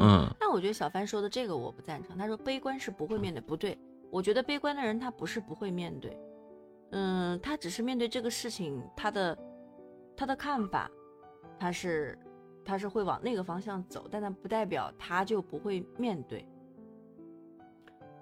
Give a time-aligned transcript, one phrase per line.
[0.00, 2.16] 嗯，但我觉得小帆说的这个我不赞成。
[2.16, 3.78] 他说悲观是不会面对，不对，
[4.10, 6.18] 我觉得悲观的人他不是不会面对，
[6.92, 9.38] 嗯，他只是面对这个事情，他的
[10.16, 10.90] 他的看法，
[11.58, 12.18] 他是
[12.64, 16.46] 他是会往那个方向走，但那不代表他就不会面对。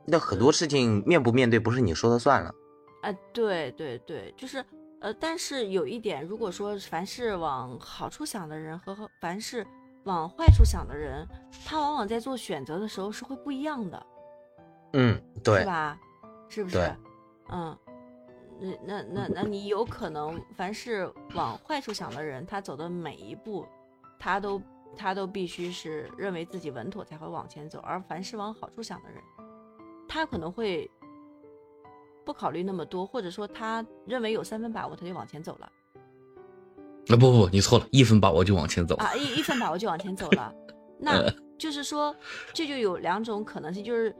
[0.04, 2.54] 那很多事情面不面对不是你说了算了。
[3.02, 4.64] 哎，对对对，就是
[5.00, 9.64] 呃，但是有一点，如果说凡是往好处想的人和和凡是
[10.08, 11.28] 往坏处想的人，
[11.66, 14.06] 他往往在做选择的时候是会不一样的，
[14.94, 16.00] 嗯，对是，吧？
[16.48, 16.96] 是不是？
[17.50, 17.78] 嗯，
[18.58, 23.66] 那那那那你有可能，凡是往坏处想的人，他走的每一步，
[24.18, 24.60] 他都
[24.96, 29.22] 他都必须是认为自己稳妥才会往前走，而凡是往好处想的人，
[30.08, 30.90] 他可能会
[32.24, 35.70] 不考虑那么多，或者说他认为有三分把握，他就往前走了
[37.10, 38.94] 啊不不，你错了，一分把握就往前走。
[38.96, 40.52] 啊， 一一分把握就往前走了。
[41.00, 42.14] 那就是说，
[42.52, 44.14] 这就有两种可能性，就是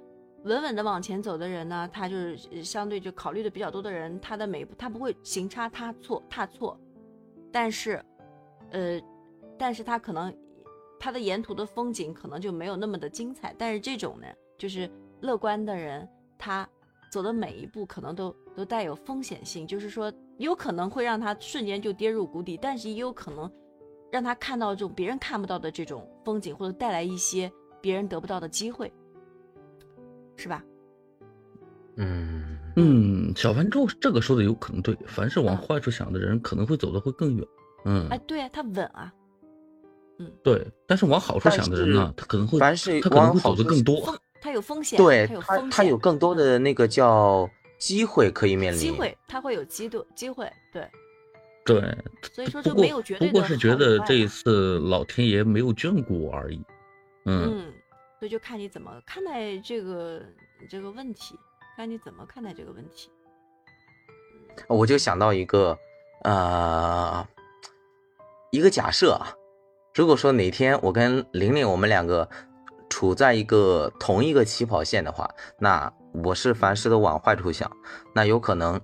[0.44, 6.78] 稳稳的往前走的人呢，他就是呃相对就考虑的比较多的人，他的每一步他不会行差踏错踏错，
[7.52, 8.02] 但是，
[8.70, 9.00] 呃，
[9.58, 10.32] 但是他可能
[10.98, 16.08] 他的沿途的风景可能就没有那么的精彩，但是这种呢，就是乐观的人，
[16.38, 16.68] 他
[17.10, 23.50] 走的每一步可能都都带有风险性，就是说有可能会让他瞬间就跌入谷底，但是也有可能
[24.10, 28.92] 让他看到这种别人看不到的这种风景，或者带来一些别人得不到的机会，
[30.36, 30.62] 是吧？
[31.96, 37.46] 嗯，嗯，小凡这这个说的有可能对，凡是往嗯坏处想的人，可能会走的会更远。
[37.84, 39.12] 嗯哎，，对啊，他稳啊，
[40.18, 44.14] 嗯对，但是往好处想的人呢，他可能会，凡是他可能会走的更多。
[44.40, 48.78] 风他有风险，对它有风险，它有更多的那个叫机会可以面临。
[48.78, 50.88] 机会，它会有机度机会，对，
[51.64, 51.98] 对，
[52.32, 56.62] 所以说就没有绝对的不过是觉得这一次老天爷没有眷顾我而已。
[57.24, 57.72] 嗯，嗯，
[58.18, 60.22] 所以就看你怎么看待这个
[60.70, 61.34] 这个问题，
[61.76, 63.10] 看你怎么看待这个问题。
[64.66, 65.78] 我就想到一个，
[66.24, 67.26] 呃，
[68.50, 69.34] 一个假设啊，
[69.94, 72.28] 如果说哪天我跟玲玲我们两个
[72.98, 75.92] 处在一个同一个起跑线的话，那
[76.24, 77.70] 我是凡事都往坏处想，
[78.12, 78.80] 那有可能，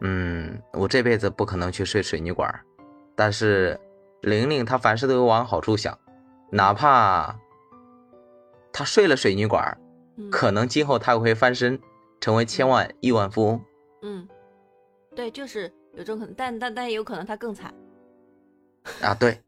[0.00, 2.64] 嗯，我这辈子不可能去睡水泥管儿，
[3.14, 3.78] 但是
[4.22, 5.98] 玲玲她凡事都往好处想，
[6.50, 7.38] 哪怕
[8.72, 9.78] 她睡了水泥管
[10.30, 11.78] 可能今后她会翻身，
[12.18, 13.62] 成为千万亿万富翁。
[14.00, 14.26] 嗯，
[15.14, 17.74] 对，就是有这种可能，但但但也有可能她更惨，
[19.02, 19.38] 啊，对，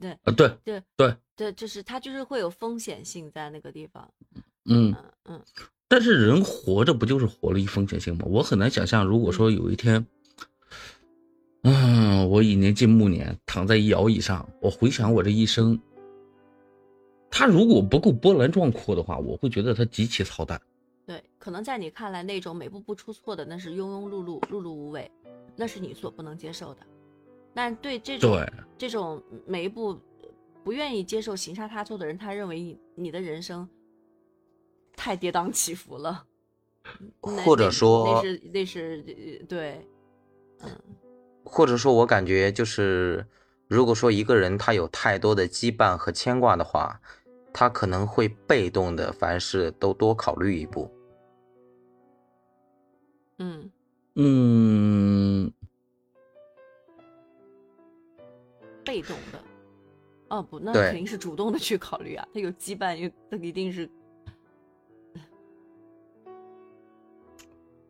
[0.00, 0.12] 对。
[0.12, 0.82] 啊，对对。
[0.96, 4.06] 对，对，就是他就是会有风险性在那个地方。
[4.66, 5.42] 嗯，嗯嗯
[5.88, 8.26] 但是人活着不就是活了一风险性吗？
[8.26, 10.06] 我很难想象，如果说有一天，
[11.62, 15.80] 嗯，我已年近暮年，躺在摇椅上，我回想我这一生，
[17.30, 20.60] 他如果不够波澜壮阔的话，我会觉得他极其操蛋。
[21.06, 25.10] 对，可能在你看来那种每步不出错的，那是庸庸碌碌、碌碌无为，
[25.56, 26.80] 那是你所不能接受的。
[27.54, 29.98] 但对这种对，这种每一步
[30.62, 33.68] 不愿意接受行差踏错的人，他认为你你的人生
[34.94, 36.26] 太跌宕起伏了，
[37.20, 39.04] 或者说那是那是
[39.40, 39.88] 呃对，
[40.60, 40.70] 嗯
[41.44, 43.26] 或者说，我感觉就是，
[43.66, 47.00] 如果说一个人他有太多的羁绊和牵挂的话，
[47.52, 50.88] 他可能会被动的凡事都多考虑一步。
[53.38, 53.70] 嗯
[54.14, 55.52] 嗯，
[58.84, 59.49] 被动的。
[60.30, 62.26] 哦不，那肯定是主动的去考虑啊。
[62.32, 63.88] 他有羁绊，又他一定是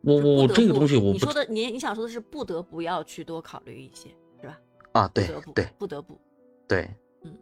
[0.01, 4.09] 我我我这个东西我不你说的，你你想说的是不得不要去多考虑一些，
[4.41, 4.59] 是吧？
[4.93, 6.19] 啊，对不得不，对不得不。
[6.67, 6.89] 对，
[7.21, 7.37] 嗯。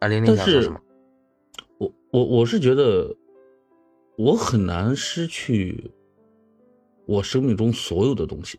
[0.00, 0.80] 啊，玲玲但是想说什么？
[1.78, 3.14] 我我我是觉得，
[4.16, 5.90] 我很难失去
[7.04, 8.58] 我生命中所有的东西。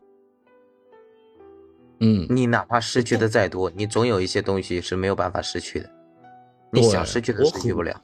[2.05, 5.89] 嗯，你哪怕失去的再多，你总有一些东西是没有办法失去的。
[6.69, 8.03] 你想失去的我失去不了。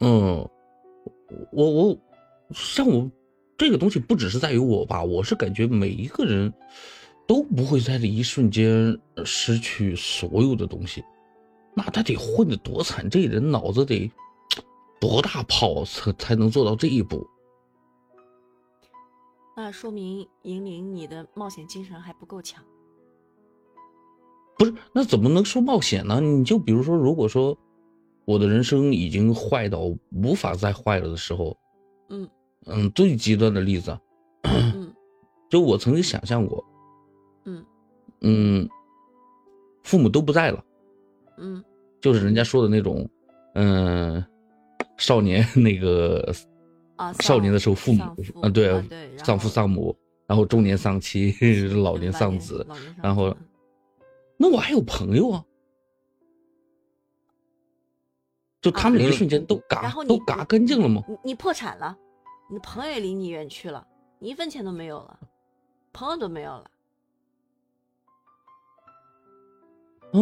[0.00, 0.48] 嗯，
[1.52, 1.98] 我我
[2.52, 3.10] 像我
[3.58, 6.50] 这个东西不只是在于我吧，我是感觉每一个人
[7.26, 11.04] 都不会在这一瞬间呃失去所有的东西，
[11.76, 14.10] 那他得混得多惨，这人脑子得
[14.98, 17.26] 多大泡才才能做到这一步？
[19.54, 22.64] 那说明银铃你的冒险精神还不够强。
[24.62, 26.20] 不是，那怎么能说冒险呢？
[26.20, 27.58] 你就比如说，如果说
[28.24, 29.80] 我的人生已经坏到
[30.12, 31.56] 无法再坏了的时候，
[32.10, 32.28] 嗯。
[32.66, 33.98] 嗯，最极端的例子，
[34.42, 34.88] 嗯。
[35.50, 36.64] 就我曾经想象过，
[37.44, 37.64] 嗯。
[38.20, 38.68] 嗯，
[39.82, 40.64] 父母都不在了，
[41.38, 41.62] 嗯。
[42.00, 43.08] 就是人家说的那种，
[43.54, 44.24] 嗯，
[44.96, 46.32] 少年那个
[46.94, 48.02] 啊，少年的时候父母
[48.40, 48.80] 啊，对
[49.16, 49.96] 丧父丧母，
[50.28, 51.34] 然后中年丧妻，
[51.82, 52.64] 老年丧子，
[53.02, 53.36] 然后子
[54.36, 55.44] 那我还有朋友啊，
[58.60, 61.02] 就他们啊一瞬间都嘎然后都嘎干净了吗？
[61.08, 61.96] 你你破产了，
[62.48, 63.86] 你的朋友也离你远去了，
[64.18, 65.18] 你一分钱都没有了，
[65.92, 66.70] 朋友都没有了。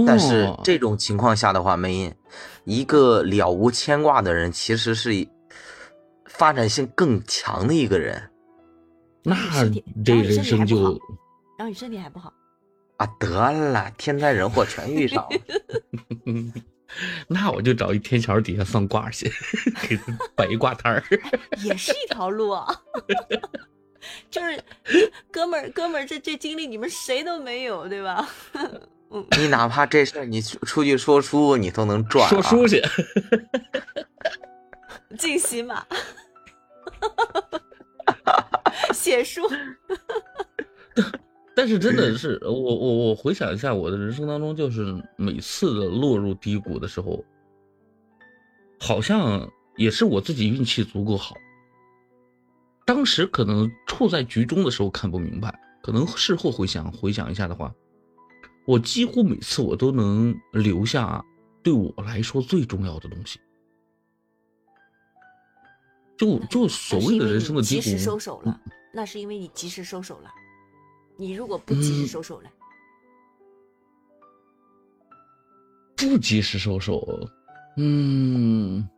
[0.06, 2.14] 但是哦这种情况下的话，梅印，
[2.64, 5.26] 一个了无牵挂的人，其实是
[6.26, 8.30] 发展性更强的一个人
[9.24, 9.34] 那
[10.04, 10.76] 这人生就
[11.58, 12.32] 然后你身体还不好，
[13.00, 13.06] 啊！
[13.18, 15.30] 得了，天灾人祸全遇上了。
[17.28, 19.32] 那我就找一天桥底下算卦去，
[19.88, 20.04] 给他
[20.36, 21.02] 摆一卦摊儿。
[21.64, 22.66] 也是一条路啊。
[24.30, 24.62] 就是
[25.30, 28.28] 哥们儿，哥们儿，这这经历你们谁都没有，对吧？
[29.38, 32.28] 你哪怕这事儿你出出去说书，你都能赚、啊。
[32.28, 32.82] 说书去，
[35.18, 35.86] 进喜马，
[38.92, 39.50] 写书，
[41.60, 47.22] 但是真的是我我我回想一下，我的人生当中，就是每次的落入低谷的时候，
[48.78, 49.46] 好像
[49.76, 51.36] 也是我自己运气足够好。
[52.86, 57.70] 当时可能处在局中的时候看不明白，可能事后回想回想一下的话，
[58.66, 61.22] 我几乎每次我都能留下
[61.62, 63.38] 对我来说最重要的东西。
[66.16, 68.60] 就就所谓的人生的低谷，及时收手了，
[68.94, 70.30] 那是因为你及时收手了。
[71.20, 72.50] 你如果不及时嗯收手了，
[75.94, 77.06] 不及时收手，
[77.76, 78.88] 嗯，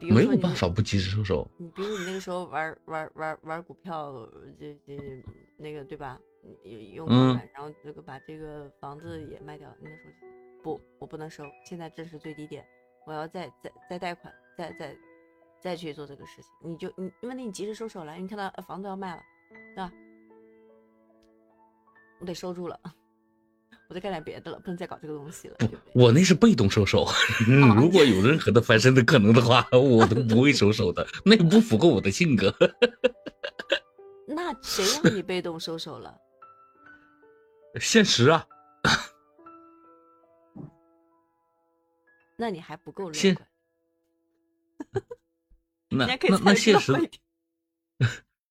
[0.00, 1.46] 没有办法不及时收手。
[1.58, 4.26] 你比如你那个时候玩玩玩玩股票，
[4.58, 5.22] 这这
[5.58, 6.18] 那个对吧？
[6.64, 10.28] 用用嗯杠杆，然后这个把这个房子也卖掉，你那时候
[10.62, 12.64] 不，我不能收，现在这是最低点，
[13.06, 14.96] 我要再再再贷款，再再
[15.60, 19.22] 再去做这个事情，你就你因为你及时收手了，你看到呃房子要卖了，
[19.74, 19.92] 对吧？
[22.18, 22.78] 我得收住了，
[23.88, 25.80] 我得干点别的了，不能再搞这个东西了，对不对？
[25.94, 27.06] 我那是被动收手，
[27.76, 32.54] 如果有任何的翻身的可能的话，我都不会收手的，那也不符合我的性格。
[34.26, 36.14] 那谁让你被动收手了？
[37.80, 38.46] 现实啊，
[42.36, 43.48] 那你还不够乐现观。
[45.90, 46.92] 那那那现实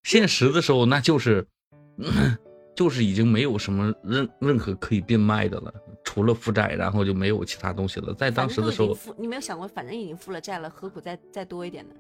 [0.03, 1.47] 现实的时候，那就是，
[2.77, 8.13] 就是已经没有什么任任何可以变卖的了，除了负债，然后就没有其他东西了。
[8.13, 11.95] 在当时的时候，你没有想过，反正已经负了债了，何苦再再多一点呢？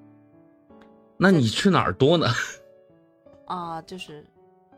[1.17, 2.27] 那你去哪儿多呢？
[3.47, 4.23] 啊，就是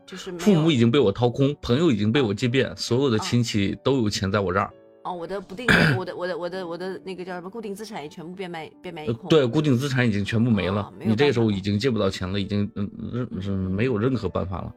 [0.06, 4.72] 就是父母已经被我掏空，朋友已经被我借遍，所有的亲戚都有钱在我这儿。
[5.04, 5.66] 哦，我的不定，
[5.98, 9.24] 我的我的我的我的那个叫什么固定资产也全部变卖变卖一空。
[9.24, 14.74] 呃对，固定资产已经全部没了，哦没有你这个时候已经借不到钱了，已经嗯任是没有任何办法了。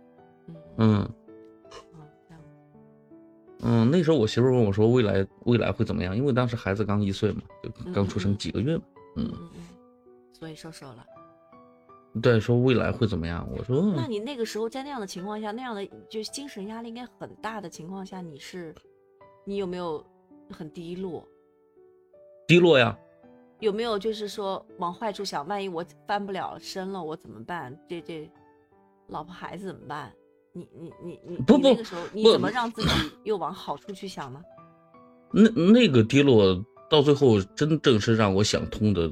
[0.78, 1.10] 嗯
[3.66, 6.16] 嗯那时候我媳妇问我说未来未来会怎么样？
[6.16, 8.84] 因为当时孩子刚一岁嘛，就刚出生几个月嘛。
[9.16, 9.62] 嗯，嗯嗯，
[10.34, 11.06] 所以收手了。
[12.22, 13.48] 对，说未来会怎么样？
[13.56, 18.76] 我说那你那个时候在那样的情况下，那样的就是精神压力应该很大的情况下，你是
[19.46, 20.06] 你有没有
[20.52, 21.28] 很低落？
[22.48, 22.98] 低落呀，
[23.60, 27.76] 有没有就是说往坏处想，万一我翻不了身了，我怎么办？
[27.88, 28.30] 这这
[29.08, 30.12] 老婆孩子怎么办？
[30.54, 32.90] 你你你你不不你那个时候你怎么让自己
[33.24, 34.40] 又往好处去想呢？
[35.32, 39.12] 那那个低落到最后真正是让我想通的，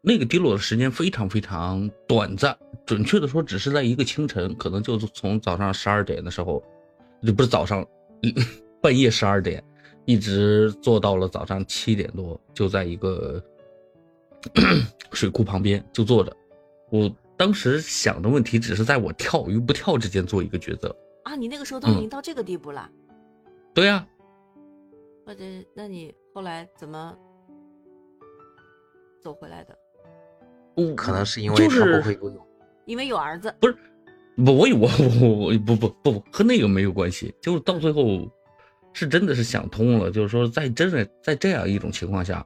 [0.00, 6.62] 那个低落的时间非常非常短暂，准确的说，只是在一个清晨，可能就是从早上十二点的时候，
[7.22, 7.86] 就不是早上，
[8.80, 9.62] 半夜十二点，
[10.06, 13.42] 一直做到了早上七点多，就在一个
[15.12, 16.34] 水库旁边就坐着。
[16.90, 20.94] 我当时想的问题，只是在我跳与不跳之间做一个抉择。
[21.22, 22.90] 啊，你那个时候都已嗯经到这个地步了，
[23.72, 24.06] 对呀、
[25.24, 27.16] 或者那你后来怎么
[29.22, 29.78] 走回来的？
[30.74, 32.46] 我可能是因为他就是不会游泳。
[32.86, 33.76] 因为有儿子，不是，
[34.36, 34.88] 不，我有我
[35.20, 38.26] 我我不不不不和那个没有关系，就是到最后
[38.94, 42.44] 是真的是想通了，就是说在真的在这样一种情况下，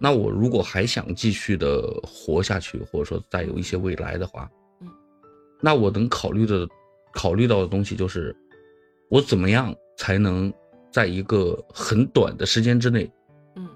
[0.00, 4.48] 那我如果还想继续的活下去，或者说再有一些未来的话，
[4.80, 4.88] 嗯，
[5.60, 6.68] 那我能考虑的
[7.12, 8.34] 考虑到的东西就是，
[9.10, 10.52] 我怎么样才能
[10.92, 13.10] 在一个很短的时间之内，
[13.56, 13.68] 嗯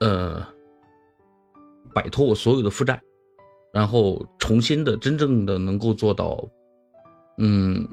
[0.00, 0.46] 呃，
[1.94, 3.00] 摆脱我所有的负债，
[3.72, 6.42] 然后重新的真正的能够做到，
[7.38, 7.86] 嗯，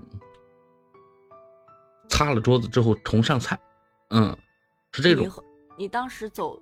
[2.07, 3.60] 擦了桌子之后重上菜，
[4.12, 4.36] 嗯，
[4.93, 5.27] 是这种
[5.77, 6.57] 你，你当时走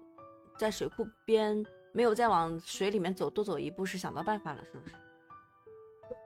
[0.61, 4.95] 在水库边，没有再往水里面走多走一步，是想到办法了，是不是？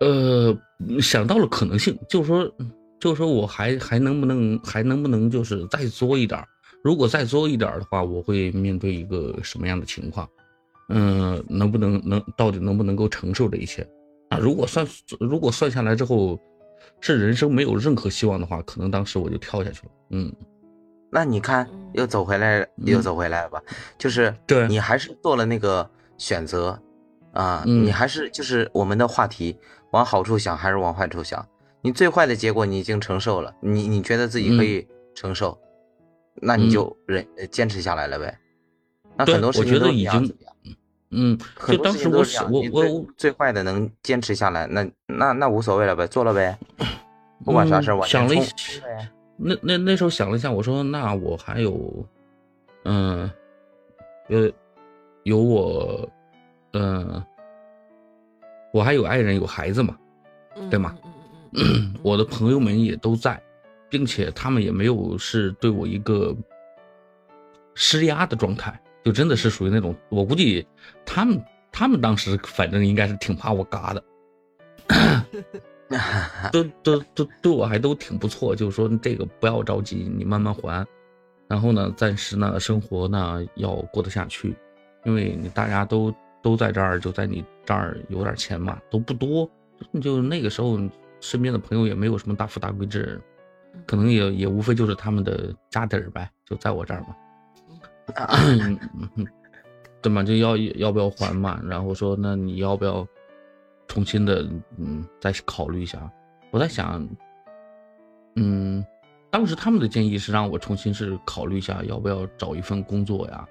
[0.01, 2.53] 呃，想到了可能性，就是说，
[2.99, 6.43] 就是说我还还能不能还能不能就是再作一点？
[6.83, 10.29] 如果再作一点的话，我会面对一个什么样的情况？
[10.89, 13.87] 嗯，能不能能到底能不能够承受这一切？
[14.27, 14.85] 啊，如果算
[15.17, 16.37] 如果算下来之后
[16.99, 19.91] 是人生没有任何希望的话，可能当时我就跳下去了。
[20.09, 20.29] 嗯，
[21.15, 23.61] 那你看嗯又走回来，又走回来了吧？
[23.97, 26.77] 就是对你还是做了那个选择
[27.31, 29.57] 啊，嗯你还是就是我们的话题，
[29.91, 31.47] 往好处想还是往坏处想？
[31.79, 35.57] 你最坏的结果你已经承受了，你你觉得自己可以承受，
[36.41, 38.37] 那你就忍呃坚持下来了呗。
[39.15, 40.75] 那很多事情我觉得都是这已经样
[41.11, 46.57] 嗯，很多事情就当时我都是这样想我我你最最坏的能坚持下来，那那那无所谓了呗，做了呗，
[47.45, 49.09] 不管啥事儿嗯往前想了一冲呗。
[49.37, 52.05] 那那那时候想了一下，我说那我还有，
[52.83, 53.29] 嗯，
[54.29, 54.51] 呃，
[55.23, 56.09] 有我，
[56.73, 57.23] 嗯，
[58.71, 59.97] 我还有爱人有孩子嘛，
[60.55, 60.95] 嗯对 吗
[62.01, 63.41] 我的朋友们也都在，
[63.89, 66.35] 并且他们也没有是对我一个
[67.75, 70.65] 施压的状态，就真的是属于那种，我估计
[71.05, 74.03] 他们他们当时反正应该是挺怕我嘎的，
[76.51, 80.85] 都都都对我还都挺不错，就是说这个不要着急，你慢慢还，
[81.47, 84.55] 然后呢，暂时呢生活呢要过得下去，
[85.05, 89.49] 因为你大家都都在这儿，就在你这儿有点钱嘛，都不多，
[90.01, 90.79] 就那个时候
[91.21, 93.21] 身边的朋友也没有什么大富大贵之人，
[93.85, 97.15] 可能也也无非就是他们的家底儿呗，就在我这儿嘛。
[100.01, 101.59] 对嘛，就要要不要还嘛？
[101.63, 103.07] 然后说那你要不要
[103.87, 106.11] 重新的嗯再考虑一下？
[106.51, 107.07] 我在想，
[108.35, 108.85] 嗯，
[109.29, 113.47] 当时他们的建议是让我重新是考虑一下要不要找一份工作呀，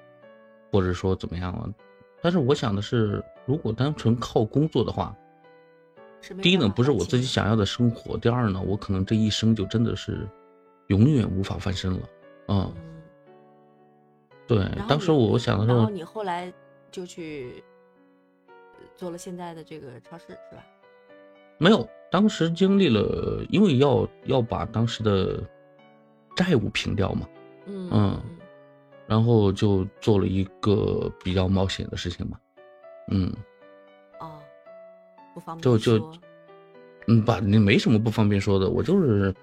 [0.71, 1.69] 或者说怎么样啊？
[2.21, 5.15] 但是我想的是，如果单纯靠工作的话，
[6.41, 10.27] 第一呢不是我自己想要的生活，第二呢我可能这一生就真的是
[10.87, 11.99] 永远无法翻身了。
[12.47, 12.73] 嗯，嗯
[14.47, 16.51] 对当时你我想的时候然后，你后来
[16.89, 17.74] 就去呃
[18.95, 20.63] 做了现在的这个超市是吧？
[21.57, 25.41] 没有，当时经历了，因为要要把当时的
[26.35, 27.27] 债务平掉嘛，
[27.65, 28.23] 嗯嗯
[29.07, 32.37] 然后就做了一个比较冒险的事情嘛，
[33.11, 33.31] 嗯
[34.19, 34.39] 哦，
[35.33, 36.11] 不方便就就说
[37.07, 39.33] 嗯，把，你没什么不方便说的，我就是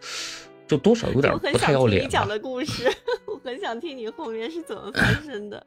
[0.67, 2.91] 就多少有点 不太要脸吧，讲的故事，
[3.27, 5.65] 我很想听你后面是怎么发生的。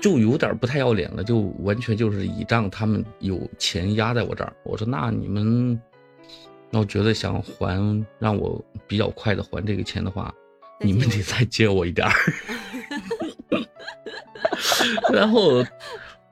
[0.00, 5.80] 就有点不太要脸了，就完全就是倚仗他们有钱压在我这儿，我说那你们
[6.70, 10.34] 要觉得想还让我比较快的还这个钱的话，
[10.80, 12.12] 你们得再借我一点儿。
[15.12, 15.64] 然后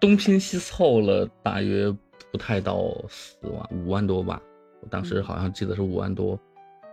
[0.01, 1.95] 东拼西凑了大约
[2.33, 4.41] 不太到四万五万多吧，
[4.81, 6.39] 我当时嗯好像记得是五万多，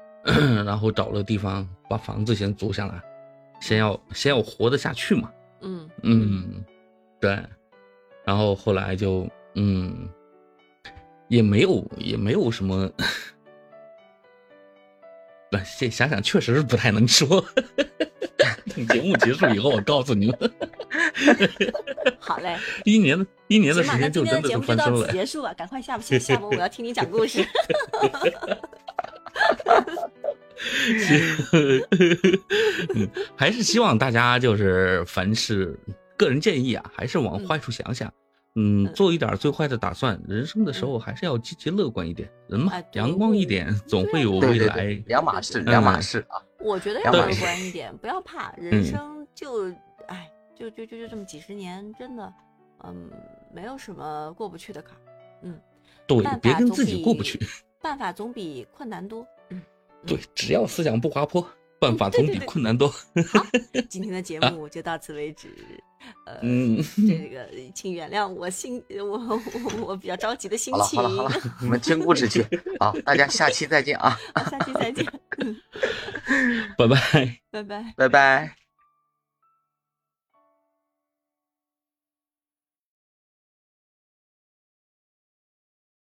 [0.65, 3.01] 然后找了地方把房子先租下来，
[3.61, 5.31] 先要先要活得下去嘛，
[6.05, 6.65] 嗯嗯，
[7.19, 7.37] 对，
[8.23, 10.07] 然后后来就嗯，
[11.27, 12.87] 也没有也没有什么。
[15.51, 17.43] 不，这想想确实是不太能说。
[18.75, 20.51] 等节目结束以后，我告诉你们，
[22.19, 25.09] 好嘞，一年的一年的时间就真的就翻身了。
[25.11, 27.45] 结束吧，赶快下播下播，我要听你讲故事。
[32.93, 35.77] 嗯，还是希望大家就是凡事
[36.17, 38.07] 个人建议啊，还是往嗯坏处想想。
[38.57, 40.17] 嗯，嗯做一点最坏的打算。
[40.27, 45.03] 人生的时候还是要积极乐观一点，人嘛哎，阳光一点，总会有未来对对对，。
[45.07, 46.41] 两码事，嗯两码事啊。
[46.59, 49.69] 我觉得要乐观一点，不要怕，人嗯生就
[50.07, 52.33] 哎，就就就就这么几十年，真的，
[52.85, 53.11] 嗯，
[53.53, 55.01] 没有什么过不去的坎儿。
[55.43, 55.59] 嗯，
[56.07, 57.37] 对别跟自己过不去。
[57.81, 59.27] 办法总比困难多。
[60.05, 61.47] 嗯，对，只要思想不滑坡，
[61.79, 62.87] 办法总比对对对困难多。
[62.89, 63.45] 好，
[63.89, 65.49] 今天的节目就到此为止。
[66.43, 69.41] 嗯这 个请原谅我心，我我
[69.87, 71.01] 我比较着急的心好了情。
[71.01, 72.45] 好了好 了，你们听故事去
[72.79, 72.93] 好！
[73.03, 74.15] 大家下期再见啊，
[74.49, 75.03] 下期再见，
[76.77, 77.39] 拜拜。
[77.49, 77.93] 拜拜。
[77.97, 78.64] 拜拜。